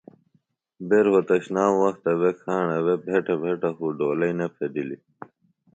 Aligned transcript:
بےۡ 0.87 1.03
رہوتشنام 1.05 1.73
وختہ 1.83 2.11
بےۡ 2.19 2.35
کھاݨہ 2.41 2.77
بےۡ 2.85 2.99
بھیٹہ 3.05 3.35
بھیٹہ 3.41 3.69
خوۡ 3.77 3.93
ڈولئی 3.99 4.33
نہ 4.39 4.45
پھیدیلیۡ 4.55 5.01